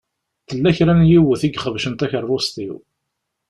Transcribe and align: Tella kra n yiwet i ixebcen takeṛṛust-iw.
Tella 0.47 0.71
kra 0.77 0.93
n 0.95 1.07
yiwet 1.09 1.41
i 1.43 1.49
ixebcen 1.51 1.93
takeṛṛust-iw. 1.93 2.75